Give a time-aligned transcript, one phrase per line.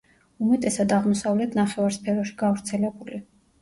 [0.45, 3.27] უმეტესად აღმოსავლეთ ნახევარსფეროში გავრცელებული.